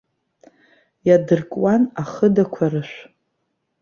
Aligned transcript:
Иадыркуан 1.07 1.83
ахыдақәа 2.01 2.65
рышә. 2.71 2.97